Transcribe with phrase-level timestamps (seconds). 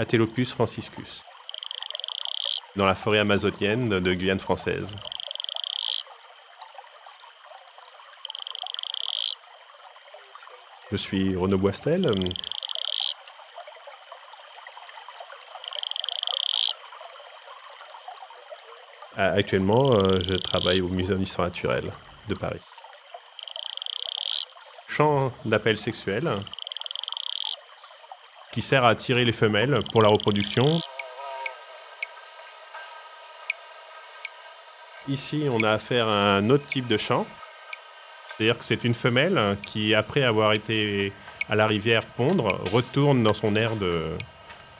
[0.00, 1.24] Atelopus franciscus,
[2.76, 4.94] dans la forêt amazonienne de Guyane française.
[10.92, 12.14] Je suis Renaud Boistel.
[19.16, 21.92] Actuellement, euh, je travaille au Muséum d'histoire naturelle
[22.28, 22.62] de Paris.
[24.86, 26.30] Champ d'appel sexuel
[28.52, 30.80] qui sert à attirer les femelles pour la reproduction.
[35.08, 37.26] Ici, on a affaire à un autre type de chant.
[38.36, 41.12] C'est-à-dire que c'est une femelle qui, après avoir été
[41.48, 44.04] à la rivière pondre, retourne dans son aire de,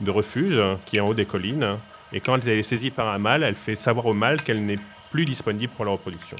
[0.00, 1.78] de refuge, qui est en haut des collines.
[2.12, 4.78] Et quand elle est saisie par un mâle, elle fait savoir au mâle qu'elle n'est
[5.10, 6.36] plus disponible pour la reproduction.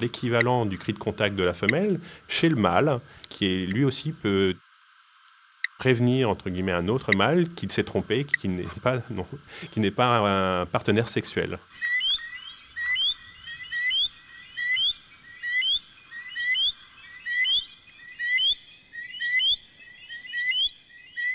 [0.00, 4.54] L'équivalent du cri de contact de la femelle chez le mâle, qui lui aussi peut
[5.78, 9.26] prévenir entre guillemets un autre mâle qu'il s'est trompé, qui n'est pas, non,
[9.76, 11.58] n'est pas un partenaire sexuel.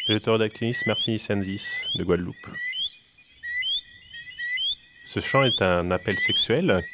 [0.08, 0.85] Pterodactylus
[1.95, 2.35] de Guadeloupe.
[5.05, 6.85] Ce chant est un appel sexuel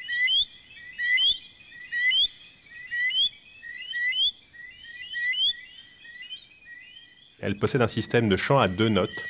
[7.46, 9.26] Elle possède un système de chant à deux notes.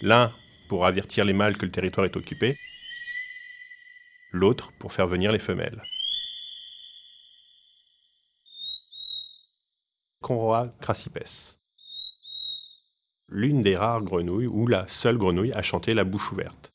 [0.00, 0.34] L'un
[0.68, 2.58] pour avertir les mâles que le territoire est occupé,
[4.30, 5.82] l'autre pour faire venir les femelles.
[10.22, 11.18] Conroa crassipes.
[13.28, 16.72] L'une des rares grenouilles, ou la seule grenouille, à chanter la bouche ouverte.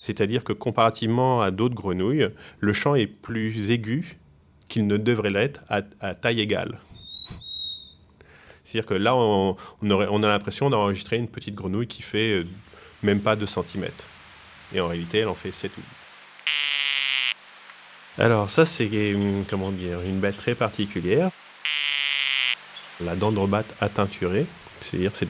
[0.00, 4.18] C'est-à-dire que comparativement à d'autres grenouilles, le chant est plus aigu
[4.70, 5.82] qu'il ne devrait l'être à,
[6.14, 6.80] taille égale.
[8.64, 12.46] C'est-à-dire que là, on, a l'impression d'enregistrer une petite grenouille qui fait euh,
[13.02, 13.88] même pas 2 cm.
[14.72, 15.86] Et en réalité, elle en fait 7 ou 8.
[18.18, 21.30] Alors ça, c'est une, comment dire, une bête très particulière.
[23.00, 24.46] La dendrobate ateinturée,
[24.80, 25.28] c'est-à-dire c'est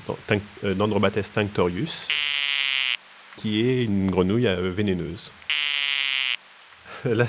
[0.64, 2.08] euh, Dendrobates tinctorius,
[3.36, 5.32] qui est une grenouille euh, vénéneuse.
[7.04, 7.26] Là,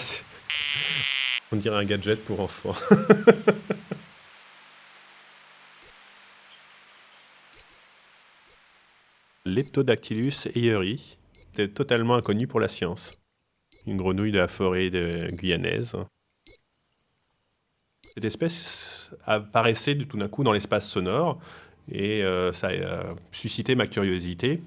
[1.52, 2.76] on dirait un gadget pour enfants.
[9.46, 11.18] Leptodactylus eyeri
[11.54, 13.18] était totalement inconnu pour la science.
[13.86, 15.98] Une grenouille de la forêt de guyanaise.
[18.14, 21.40] Cette espèce apparaissait tout d'un coup dans l'espace sonore
[21.92, 24.62] et euh, ça a suscité ma curiosité.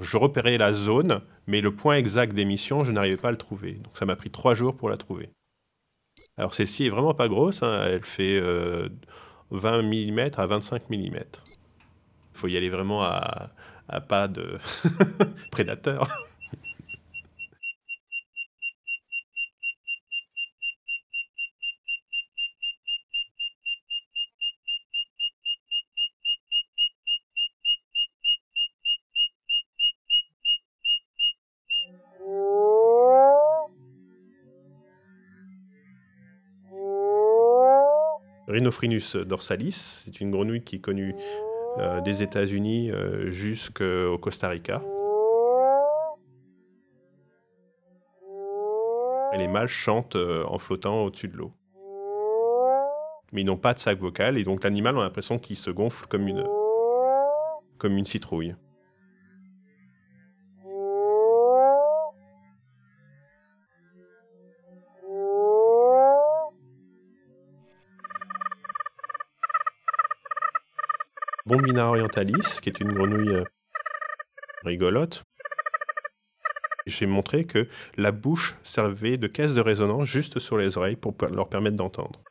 [0.00, 3.74] Je repérais la zone, mais le point exact d'émission, je n'arrivais pas à le trouver.
[3.74, 5.30] Donc ça m'a pris trois jours pour la trouver.
[6.36, 7.84] Alors celle-ci est vraiment pas grosse, hein.
[7.88, 8.90] elle fait 20 euh,
[9.82, 10.96] mm à 25 mm.
[10.96, 11.20] Il
[12.32, 13.50] faut y aller vraiment à,
[13.88, 14.58] à pas de
[15.52, 16.08] prédateur.
[38.54, 41.16] Rhinophrynus dorsalis, c'est une grenouille qui est connue
[41.78, 44.80] euh, des États-Unis euh, jusqu'au Costa Rica.
[49.32, 51.52] Et les mâles chantent euh, en flottant au-dessus de l'eau.
[53.32, 56.06] Mais ils n'ont pas de sac vocal et donc l'animal a l'impression qu'il se gonfle
[56.06, 58.54] comme une citrouille.
[71.46, 73.44] Bombina orientalis, qui est une grenouille euh,
[74.64, 75.24] rigolote.
[76.86, 77.68] J'ai montré que
[77.98, 82.22] la bouche servait de caisse de résonance juste sur les oreilles pour leur permettre d'entendre.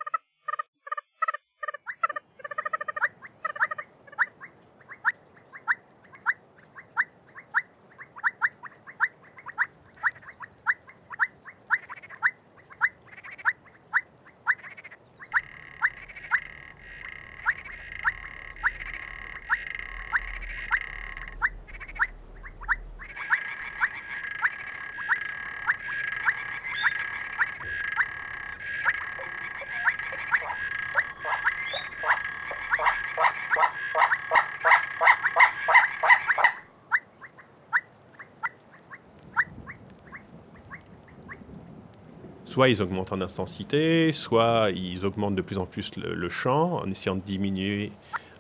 [42.53, 46.91] Soit ils augmentent en intensité, soit ils augmentent de plus en plus le, chant en
[46.91, 47.91] essayant de diminuer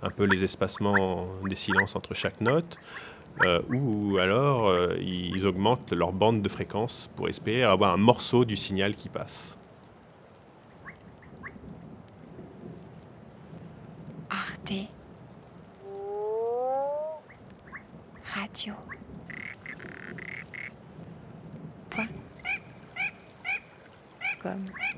[0.03, 2.77] un peu les espacements des silences entre chaque note,
[3.43, 8.45] euh, ou alors euh, ils augmentent leur bande de fréquence pour espérer avoir un morceau
[8.45, 9.57] du signal qui passe.
[14.29, 14.73] Arte.
[18.35, 18.75] Radio.
[24.43, 24.59] Point.
[24.73, 24.92] Comme.